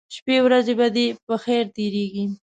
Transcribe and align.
شپې 0.15 0.35
ورځې 0.45 0.73
به 0.79 0.87
دې 0.95 1.05
په 1.27 1.35
خیر 1.43 1.63
تیریږي 1.75 2.25